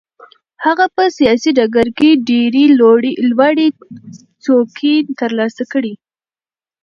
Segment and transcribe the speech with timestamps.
[0.65, 3.67] هغه په سیاسي ډګر کې ډېرې لوړې
[4.43, 5.93] څوکې ترلاسه کړې.